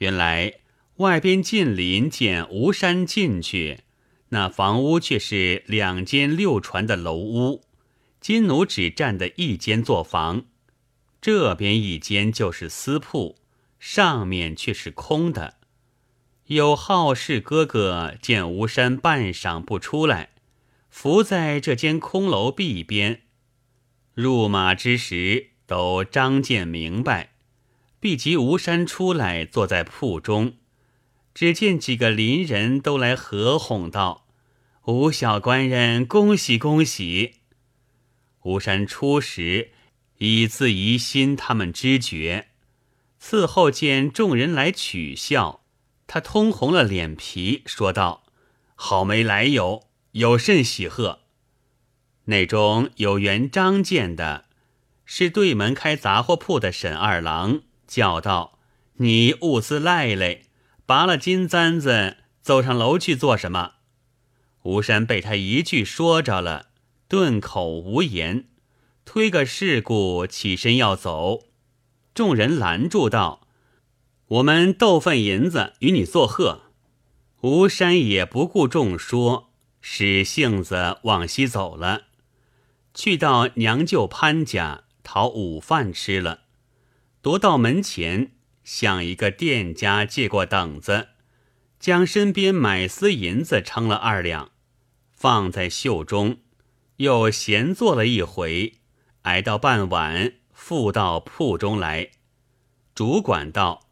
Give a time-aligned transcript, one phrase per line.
[0.00, 0.54] 原来
[0.96, 3.80] 外边近邻见吴山进去，
[4.30, 7.64] 那房屋却是两间六船的楼屋，
[8.18, 10.46] 金奴只占的一间作房，
[11.20, 13.36] 这边一间就是私铺，
[13.78, 15.56] 上面却是空的。
[16.46, 20.30] 有好事哥哥见吴山半晌不出来，
[20.88, 23.20] 伏在这间空楼壁边，
[24.14, 27.29] 入马之时都张见明白。
[28.00, 30.54] 毕及吴山出来，坐在铺中，
[31.34, 34.26] 只见几个邻人都来合哄道
[34.86, 37.34] ：“吴小官人，恭喜恭喜！”
[38.44, 39.72] 吴山初时
[40.16, 42.46] 以自疑心，他们知觉；
[43.20, 45.60] 伺候见众人来取笑，
[46.06, 48.24] 他通红了脸皮，说道
[48.74, 51.20] ：“好没来由，有甚喜贺？”
[52.24, 54.46] 内中有原张见的，
[55.04, 57.60] 是对门开杂货铺的沈二郎。
[57.90, 58.60] 叫道
[59.02, 60.42] ：“你兀自赖赖，
[60.86, 63.72] 拔了金簪子，走上楼去做什么？”
[64.62, 66.66] 吴山被他一句说着了，
[67.08, 68.44] 顿口无言，
[69.04, 71.48] 推个事故起身要走。
[72.14, 73.48] 众人拦住道
[74.38, 76.60] ：“我们斗份银子与你作贺。”
[77.42, 79.50] 吴山也不顾众说，
[79.80, 82.02] 使性子往西走了，
[82.94, 86.42] 去到娘舅潘家讨午饭吃了。
[87.22, 88.32] 踱到门前，
[88.64, 91.08] 向一个店家借过等子，
[91.78, 94.50] 将身边买丝银子称了二两，
[95.12, 96.38] 放在袖中，
[96.96, 98.74] 又闲坐了一回，
[99.22, 102.10] 挨到傍晚，复到铺中来。
[102.94, 103.88] 主管道：“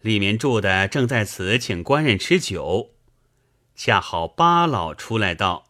[0.00, 2.94] 里面住的正在此请官人吃酒，
[3.74, 5.64] 恰好八老出来道：‘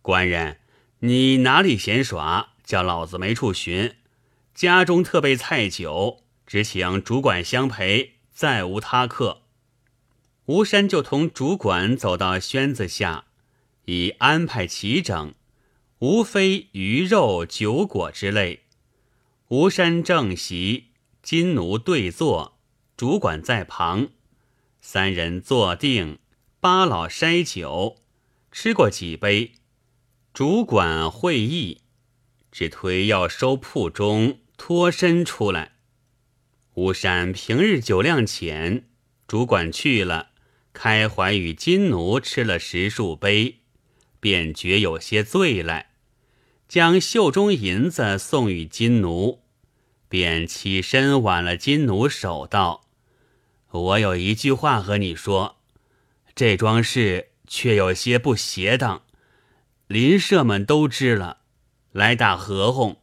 [0.00, 0.60] 官人，
[1.00, 2.50] 你哪里闲耍？
[2.62, 3.96] 叫老子没处寻，
[4.54, 6.20] 家中特备菜酒。’”
[6.54, 9.42] 只请主管相陪，再无他客。
[10.44, 13.24] 吴山就同主管走到轩子下，
[13.86, 15.34] 已安排齐整，
[15.98, 18.60] 无非鱼肉酒果之类。
[19.48, 20.90] 吴山正席，
[21.24, 22.56] 金奴对坐，
[22.96, 24.10] 主管在旁，
[24.80, 26.20] 三人坐定。
[26.60, 27.96] 八老筛酒，
[28.52, 29.54] 吃过几杯，
[30.32, 31.80] 主管会意，
[32.52, 35.73] 只推要收铺中，脱身出来。
[36.74, 38.82] 吴山平日酒量浅，
[39.28, 40.30] 主管去了，
[40.72, 43.60] 开怀与金奴吃了十数杯，
[44.18, 45.90] 便觉有些醉来，
[46.66, 49.44] 将袖中银子送与金奴，
[50.08, 52.80] 便起身挽了金奴手道
[53.70, 55.58] ：“我有一句话和你说，
[56.34, 59.02] 这桩事却有些不协当，
[59.86, 61.38] 邻舍们都知了，
[61.92, 62.96] 来打合哄，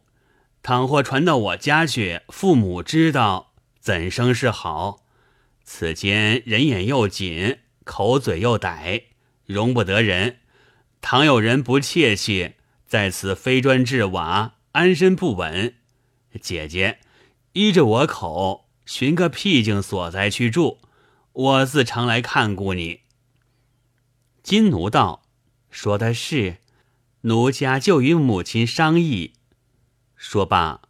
[0.62, 3.48] 倘或传到我家去，父母知道。”
[3.82, 5.04] 怎生是好？
[5.64, 9.06] 此间人眼又紧，口嘴又歹，
[9.44, 10.38] 容不得人。
[11.00, 12.54] 倘有人不切气，
[12.86, 15.74] 在此非砖制瓦，安身不稳。
[16.40, 17.00] 姐姐，
[17.54, 20.78] 依着我口，寻个僻静所在去住，
[21.32, 23.00] 我自常来看顾你。
[24.44, 25.24] 金奴道
[25.70, 26.58] ：“说的是，
[27.22, 29.32] 奴家就与母亲商议。”
[30.14, 30.82] 说罢。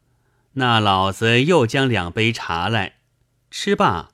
[0.55, 2.97] 那老子又将两杯茶来，
[3.51, 4.11] 吃罢，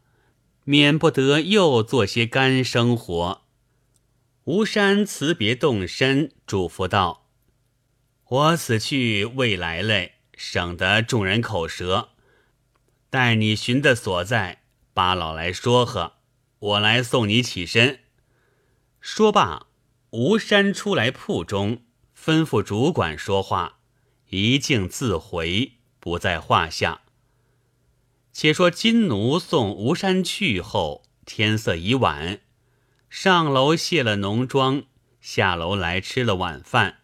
[0.62, 3.43] 免不得又做些干生活。
[4.44, 7.27] 吴山辞别动身，嘱咐道
[8.28, 12.10] ：“我此去未来嘞，省得众人口舌。
[13.10, 14.62] 待你寻的所在，
[14.94, 16.12] 八老来说和，
[16.60, 18.00] 我来送你起身。”
[19.00, 19.66] 说罢，
[20.10, 21.82] 吴山出来铺中，
[22.16, 23.81] 吩咐主管说话，
[24.28, 25.78] 一径自回。
[26.09, 27.03] 不在话下。
[28.33, 32.41] 且说金奴送吴山去后，天色已晚，
[33.11, 34.85] 上楼卸了浓妆，
[35.21, 37.01] 下楼来吃了晚饭，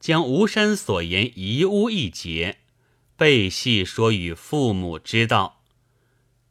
[0.00, 2.58] 将吴山所言一屋一节，
[3.16, 5.62] 背细说与父母知道。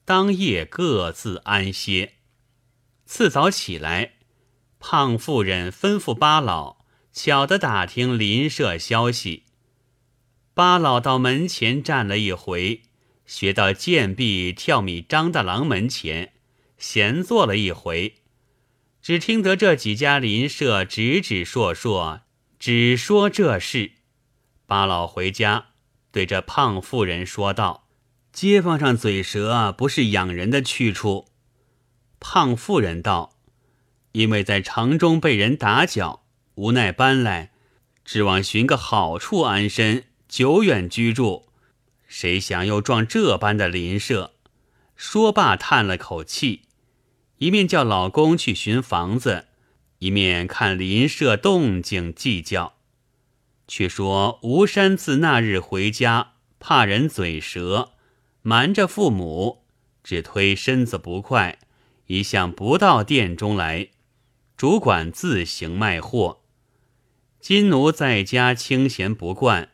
[0.06, 2.14] 当夜各自安歇。
[3.06, 4.14] 次早起来，
[4.80, 9.43] 胖妇人吩咐八老巧的打听邻舍消息。
[10.56, 12.84] 八老到门前站了一回，
[13.26, 16.34] 学到贱婢跳米张大郎门前，
[16.78, 18.18] 闲坐了一回，
[19.02, 22.22] 只听得这几家邻舍指指说说，
[22.60, 23.94] 只说这事。
[24.68, 25.70] 八老回家，
[26.12, 27.88] 对着胖妇人说道
[28.32, 31.30] ：“街坊上嘴舌不是养人的去处。”
[32.22, 33.38] 胖妇人道
[34.14, 36.24] ：“因为在城中被人打搅，
[36.56, 37.52] 无奈搬来，
[38.06, 40.04] 指望寻个好处安身。”
[40.36, 41.46] 久远居住，
[42.08, 44.34] 谁想又撞这般的邻舍？
[44.96, 46.64] 说罢，叹了口气，
[47.38, 49.46] 一面叫老公去寻房子，
[50.00, 52.74] 一面看邻舍动静计较。
[53.68, 57.92] 却说吴山自那日回家，怕人嘴舌，
[58.42, 59.62] 瞒着父母，
[60.04, 61.60] 只推身子不快，
[62.08, 63.90] 一向不到店中来。
[64.58, 66.42] 主管自行卖货，
[67.40, 69.70] 金奴在家清闲不惯，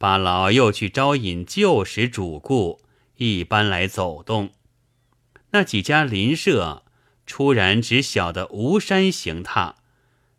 [0.00, 2.80] 八老又去招引旧时主顾，
[3.16, 4.54] 一般来走动。
[5.50, 6.84] 那几家邻舍
[7.26, 9.74] 突然只晓得吴山行踏，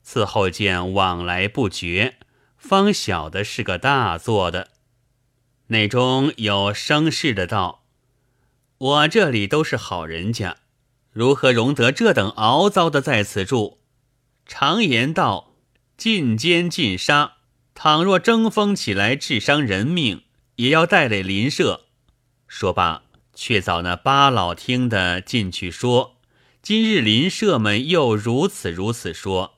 [0.03, 2.15] 伺候见往来不绝。
[2.57, 4.69] 方晓得是个大做的，
[5.67, 7.83] 内中有生事的道
[8.79, 10.57] ：“我这里都是好人家，
[11.11, 13.77] 如何容得这等熬糟的在此住？
[14.47, 15.53] 常言道，
[15.95, 17.33] 尽奸尽杀，
[17.83, 20.21] 倘若争锋起来，致伤人命，
[20.57, 21.85] 也要带累邻舍。”
[22.47, 23.01] 说罢，
[23.33, 26.17] 却早那八老听得进去说
[26.61, 29.55] ：“今日邻舍们又如此如此说。”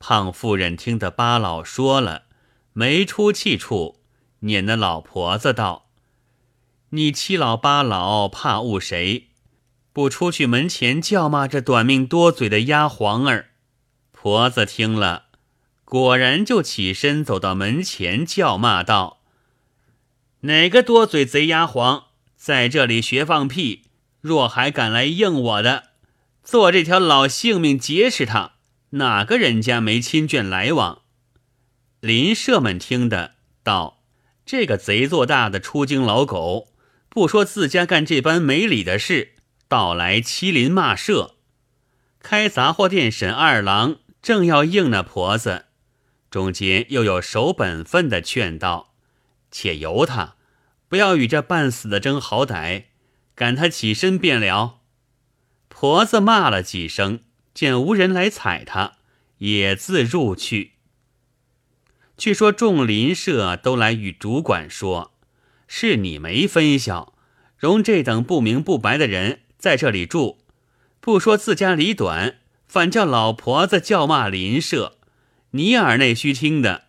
[0.00, 2.24] 胖妇人听得八老说了，
[2.72, 4.00] 没出气处，
[4.40, 5.86] 撵那老婆子道
[6.90, 9.28] ：“你七老八老怕误谁？
[9.92, 13.50] 不出去门前叫骂这短命多嘴的丫黄儿。”
[14.10, 15.26] 婆子听了，
[15.88, 19.22] 果然就起身走到门前叫骂道
[20.40, 23.84] ：“哪个多嘴贼丫黄在这里学放屁？
[24.20, 25.84] 若还敢来应我的，
[26.44, 28.52] 做这条老性命劫持他！”
[29.00, 31.00] 哪个人家没亲眷来往？
[32.00, 34.02] 邻舍们听的道
[34.44, 36.68] ：“这个贼做大的出京老狗，
[37.08, 39.36] 不说自家干这般没理的事，
[39.68, 41.36] 倒来欺邻骂舍。
[42.20, 45.64] 开杂货店沈二郎正要应那婆子，
[46.30, 48.94] 中间又有守本分的劝道
[49.50, 50.36] ：‘且由他，
[50.88, 52.84] 不要与这半死的争好歹，
[53.34, 54.80] 赶他起身便了。’
[55.68, 57.20] 婆子骂了几声。”
[57.54, 58.98] 见无人来踩他，
[59.38, 60.74] 也自入去。
[62.16, 65.10] 据说众邻舍都来与主管说
[65.66, 67.14] ：“是你没分晓，
[67.56, 70.38] 容这等不明不白的人在这里住，
[71.00, 72.38] 不说自家理短，
[72.68, 74.97] 反叫老婆子叫骂邻舍。
[75.50, 76.84] 你耳内须听的。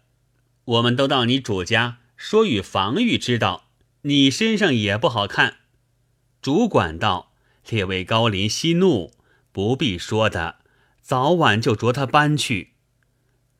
[0.65, 3.65] 我们都到你主家说与防御之道，
[4.03, 5.57] 你身上也不好看。”
[6.41, 7.33] 主管道
[7.69, 9.11] ：“列位高邻息怒，
[9.51, 10.57] 不必说的。”
[11.01, 12.73] 早晚就着他搬去。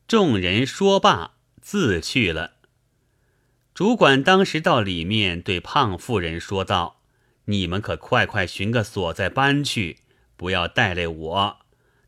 [0.06, 2.52] 众人说罢，自去了。
[3.74, 7.00] 主管当时到里面对胖妇人说道
[7.46, 9.98] ：“你们可快快寻个所在搬去，
[10.36, 11.58] 不要带累我。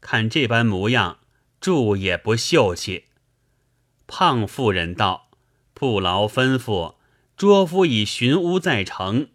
[0.00, 1.18] 看这般模样，
[1.62, 3.04] 住也不秀气。”
[4.06, 5.30] 胖妇人道
[5.72, 6.96] ：“不劳吩咐，
[7.36, 9.28] 拙夫已寻屋在城，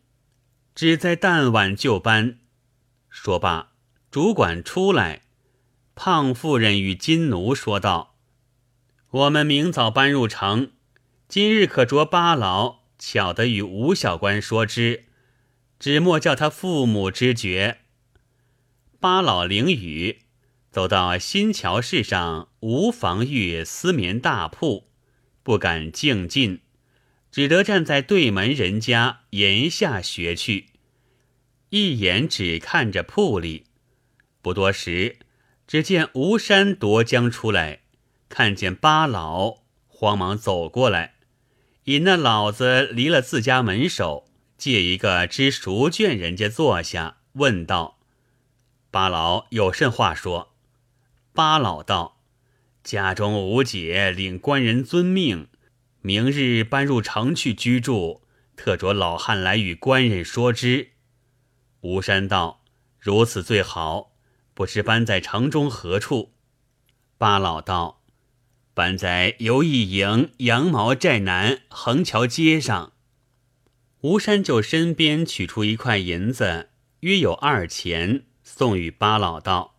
[0.76, 2.38] 只在旦晚就搬。”
[3.10, 3.72] 说罢，
[4.12, 5.24] 主管出来。
[5.96, 8.16] 胖妇人与金奴说道
[9.10, 10.74] ：“我们明早搬入城，
[11.28, 15.06] 今日可着八老巧得与吴小官说之，
[15.80, 17.80] 只莫叫他父母知觉。”
[19.02, 20.22] 八老领雨，
[20.72, 24.90] 走到新桥市上无防御丝棉大铺，
[25.44, 26.62] 不敢径进，
[27.32, 30.68] 只得站在对门人家檐下学去，
[31.70, 33.66] 一眼只看着铺里。
[34.42, 35.18] 不多时。
[35.68, 37.82] 只见吴山夺将出来，
[38.30, 41.16] 看见八老，慌忙走过来，
[41.84, 48.00] 引那老子离了自家门首，借一个知熟眷人家坐下，问道
[48.90, 50.54] ：“八老有甚话说？”
[51.38, 52.18] 八老道
[52.84, 55.50] ：“家中吴姐领官人遵命，
[56.02, 58.24] 明日搬入城去居住，
[58.56, 60.94] 特着老汉来与官人说之。”
[61.82, 62.64] 吴山道
[63.00, 64.16] ：“如此最好。”
[64.56, 66.34] 不知搬在城中何处？
[67.20, 68.02] 八老道
[68.74, 72.94] ：“搬在游艺营羊毛寨南横桥街上。”
[74.02, 79.76] 吴山就身边取出一块银子，约有二钱，送与八老道：“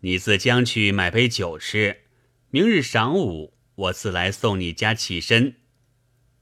[0.00, 2.02] 你自将去买杯酒吃，
[2.50, 5.56] 明日晌午我自来送你家起身。”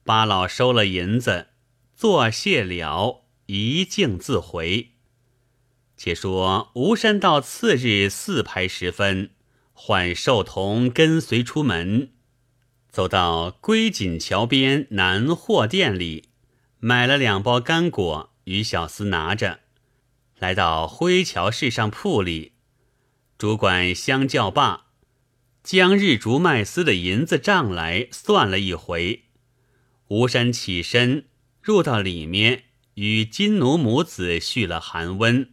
[0.05, 1.49] 八老收了银子，
[1.95, 4.93] 作谢了，一径自回。
[5.97, 9.31] 且说吴山到次日四排时分，
[9.73, 12.13] 唤寿童跟随出门，
[12.89, 16.31] 走到归锦桥边南货店里，
[16.79, 19.61] 买了两包干果，与小厮拿着，
[20.39, 22.53] 来到灰桥市上铺里，
[23.39, 24.87] 主管相叫罢，
[25.63, 29.27] 将日竹麦丝的银子账来算了一回。
[30.09, 31.29] 吴山起身
[31.63, 32.65] 入到里面，
[32.95, 35.53] 与金奴母子叙了寒温。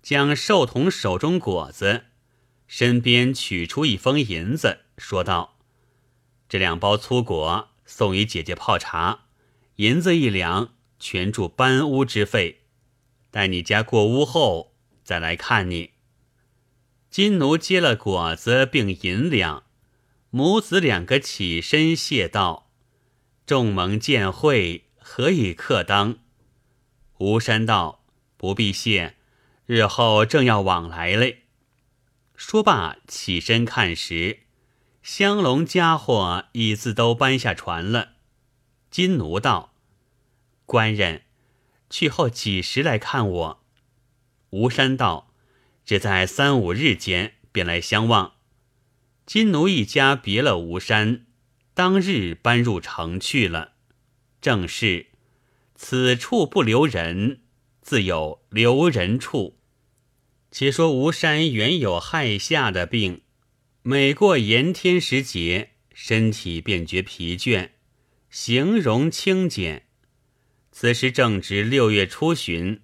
[0.00, 2.04] 将寿童手中果子，
[2.66, 5.58] 身边取出一封银子，说道
[6.48, 9.24] ：“这两包粗果送与姐姐泡茶，
[9.76, 12.62] 银子一两，全助搬屋之费。
[13.30, 14.74] 待你家过屋后，
[15.04, 15.89] 再来看你。”
[17.10, 19.64] 金奴接了果子并银两，
[20.30, 22.70] 母子两个起身谢道
[23.44, 26.18] ：“众蒙见会，何以克当？”
[27.18, 28.04] 吴山道
[28.38, 29.16] ：“不必谢。”
[29.66, 31.44] 日后正要往来嘞。
[32.36, 34.40] 说罢，起身看时，
[35.02, 38.12] 香笼家伙已自都搬下船了。
[38.88, 39.74] 金奴道
[40.64, 41.22] ：“官人，
[41.88, 43.64] 去后几时来看我？”
[44.50, 45.29] 吴山道
[45.84, 48.34] ：“只在三五日间，便来相望。”
[49.26, 51.26] 金奴一家别了吴山，
[51.72, 53.74] 当日搬入城去了。
[54.40, 55.06] 正是：
[55.76, 57.42] 此处不留人，
[57.80, 59.58] 自有留人处。
[60.50, 63.20] 且说吴山原有害下的病，
[63.82, 67.70] 每过炎天时节，身体便觉疲倦，
[68.30, 69.86] 形容清简。
[70.72, 72.80] 此时正值六月初旬，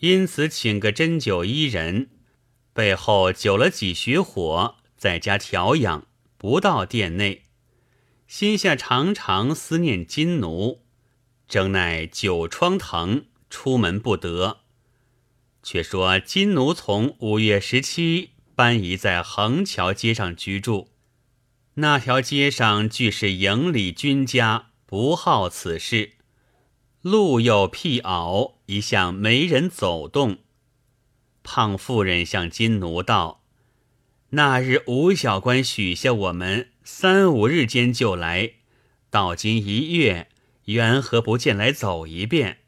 [0.00, 2.08] 因此请个针灸医人，
[2.76, 6.06] 背后灸了几穴火，在家调养，
[6.36, 7.44] 不到殿内。
[8.26, 10.82] 心下常常思念金奴，
[11.48, 14.58] 正奈久疮疼，出门不得。
[15.62, 20.90] 却说金奴从五月十七搬移在横桥街上居住，
[21.76, 26.12] 那条街上俱是营里军家，不好此事。
[27.00, 30.40] 路又僻坳，一向没人走动。
[31.46, 33.40] 胖妇人向金奴道
[34.36, 38.54] ：“那日吴小官许下我们三五日间就来，
[39.08, 40.28] 到今一月，
[40.64, 42.58] 缘何不见来走一遍？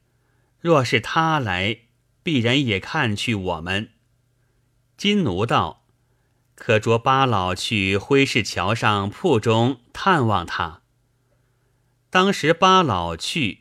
[0.61, 1.80] 若是他来。”
[2.20, 3.92] 必然也看去我们。
[4.99, 5.87] 金奴道
[6.54, 10.82] ：“可着八老去灰市桥上铺中探望他。”
[12.11, 13.61] 当时八老去，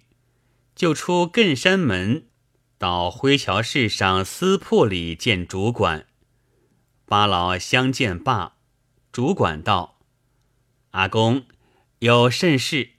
[0.76, 2.27] 就出艮山门，
[2.78, 6.06] 到灰桥市上私铺里见主管。
[7.06, 8.58] 八老相见罢，
[9.12, 10.00] 主管道
[10.92, 11.46] ：“阿公
[12.00, 12.92] 有甚事？”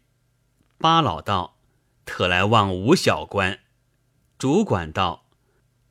[0.79, 1.59] 八老道
[2.05, 3.61] ：“特来望吴小官。”
[4.39, 5.25] 主管道。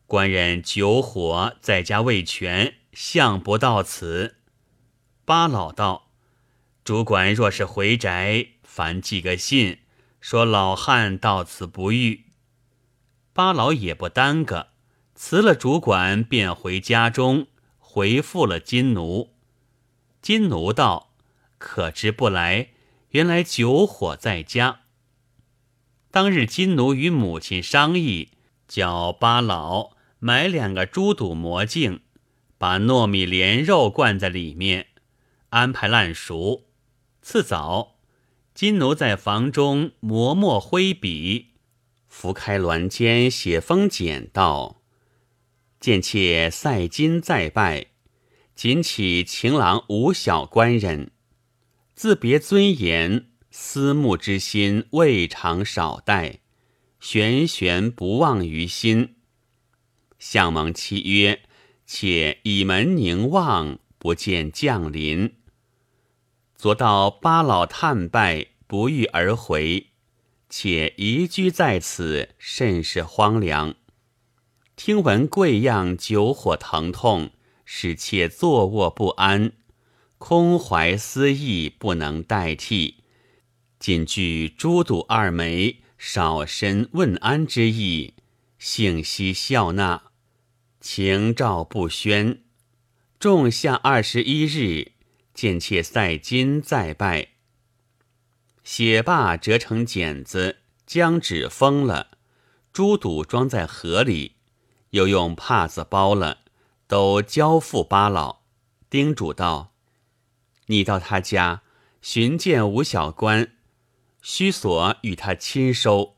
[0.05, 4.37] 官人酒火在家未全，向不到此。
[5.25, 6.11] 八老道
[6.85, 9.79] ：“主管若是回宅，烦寄个信，
[10.21, 12.23] 说老汉到此不遇。”
[13.37, 14.69] 八老也不耽搁，
[15.13, 17.45] 辞了主管，便回家中
[17.77, 19.35] 回复了金奴。
[20.23, 21.13] 金奴道
[21.59, 22.69] ：“可知不来？
[23.09, 24.79] 原来酒火在家。”
[26.09, 28.31] 当日金奴与母亲商议，
[28.67, 29.91] 叫八老。
[30.17, 31.99] 买两个猪肚魔镜，
[32.57, 34.87] 把糯米莲肉灌在里面，
[35.49, 36.63] 安排烂熟。
[37.21, 37.97] 次早，
[38.55, 41.51] 金奴在房中磨墨挥笔，
[42.19, 44.81] 拂开鸾间写封简道
[45.79, 47.91] ：“见妾赛金再拜，
[48.55, 51.11] 谨启情郎吴小官人，
[51.93, 56.39] 自别尊严，思慕之心未尝少待，
[56.99, 59.17] 悬悬不忘于心。”
[60.17, 61.43] 相蒙契约，
[61.85, 65.35] 且倚门凝望，不见降临。
[66.55, 69.91] 昨到八老探拜，不遇而回，
[70.59, 73.75] 且移居在此，甚是荒凉。
[74.75, 77.29] 听闻贵样酒火疼痛，
[77.63, 79.51] 使妾坐卧不安，
[80.17, 83.03] 空怀思意，不能代替。
[83.77, 88.15] 仅具诸赌二枚，少身问安之意，
[88.57, 90.05] 幸悉笑纳。
[90.81, 92.41] 情照不宣，
[93.19, 94.93] 仲夏二十一日，
[95.35, 97.36] 见妾赛金再拜。
[98.67, 102.17] 写罢，折成剪子，将纸封了，
[102.73, 104.35] 猪肚装在盒里，
[104.89, 106.39] 又用帕子包了，
[106.85, 108.41] 都交付八老。
[108.89, 109.71] 叮嘱道
[110.67, 111.61] ：“你到他家
[112.01, 113.53] 寻见吴小官，
[114.21, 116.17] 须所与他亲收。”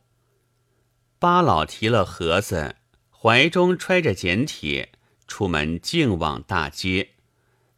[1.20, 2.78] 八老提了盒子。
[3.12, 4.94] 怀中揣着简帖，
[5.28, 7.12] 出门径往大街，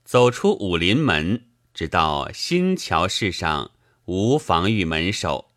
[0.05, 3.71] 走出武林门，直到新桥市上
[4.13, 5.51] 无防御门首，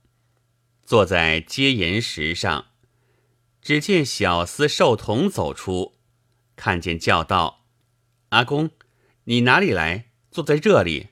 [0.85, 2.67] 坐在阶岩石上，
[3.61, 5.97] 只见小厮寿童走出，
[6.55, 7.65] 看见叫道
[8.31, 8.71] ：“阿公，
[9.25, 10.13] 你哪里来？
[10.31, 11.09] 坐在这里。”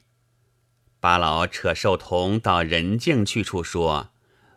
[1.00, 4.12] 八老扯寿童到人静去处说：“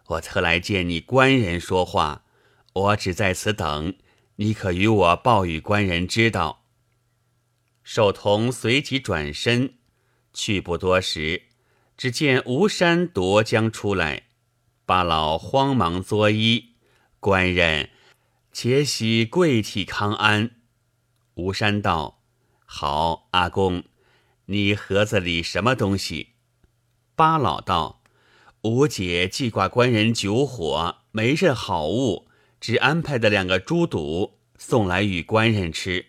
[0.10, 2.24] 我特来见你官人说话，
[2.74, 3.96] 我只在此等。”
[4.38, 6.66] 你可与我报与官人知道。”
[7.82, 9.74] 寿童随即转身，
[10.32, 11.48] 去不多时，
[11.98, 14.24] 只见吴山夺将出来，
[14.86, 16.66] 八老慌忙作揖
[17.20, 17.90] ：“官人，
[18.52, 20.52] 且喜贵体康安。”
[21.36, 22.22] 吴山道
[22.66, 23.84] ：“好，阿公，
[24.48, 26.34] 你盒子里什么东西？”
[27.16, 28.02] 八老道
[28.64, 32.28] ：“吴姐记挂官人酒火，没任好物，
[32.60, 36.08] 只安排的两个猪肚送来与官人吃。”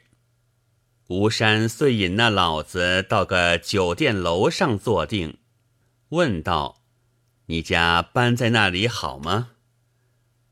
[1.08, 5.38] 吴山遂引那老子到个酒店楼上坐定，
[6.10, 6.82] 问道
[7.46, 9.52] ：“你家搬在那里好吗？”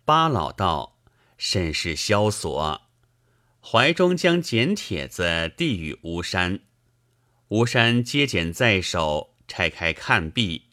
[0.05, 0.99] 八老道
[1.39, 2.83] ：“甚是萧索。”
[3.61, 6.61] 怀中将剪帖子递与吴山，
[7.49, 9.35] 吴山接剪在手。
[9.47, 10.71] 拆开看毕，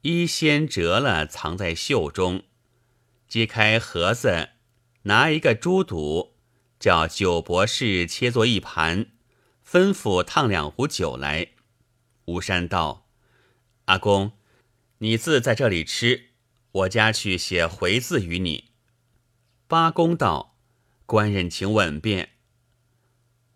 [0.00, 2.44] 一先折了，藏在袖中。
[3.28, 4.48] 揭开盒子，
[5.02, 6.38] 拿一个猪肚，
[6.80, 9.08] 叫九博士切作一盘，
[9.62, 11.48] 吩咐烫两壶酒来。
[12.24, 13.01] 吴山道
[13.86, 14.32] ：“阿公，
[14.98, 16.30] 你自在这里吃，
[16.72, 18.70] 我家去写回字与你。”
[19.66, 20.56] 八公道
[21.06, 22.30] ：“官人请稳便。”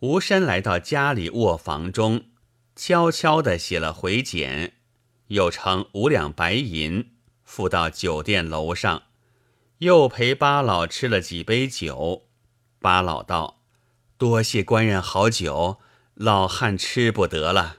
[0.01, 2.27] 吴山来到家里卧房中。
[2.79, 4.75] 悄悄地写了回简，
[5.29, 9.05] 又称五两白银，付到酒店楼上，
[9.79, 12.29] 又陪八老吃了几杯酒。
[12.79, 13.63] 八老道
[14.19, 15.81] ：“多谢官人好酒，
[16.13, 17.79] 老汉吃不得了。”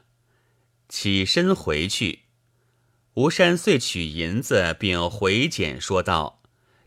[0.89, 2.21] 起身回去。
[3.17, 6.43] 吴山遂取银子并回简说道：“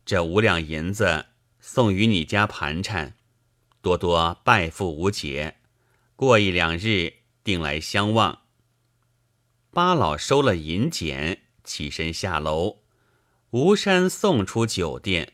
[0.06, 1.26] 这五两银子
[1.58, 3.14] 送与你家盘缠，
[3.82, 5.56] 多多拜付吴姐。
[6.14, 8.42] 过一两日。”定来相望。
[9.72, 12.82] 八老收了银简，起身下楼。
[13.50, 15.32] 吴山送出酒店。